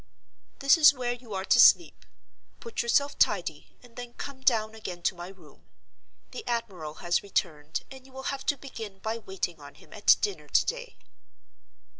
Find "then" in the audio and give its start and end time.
3.95-4.15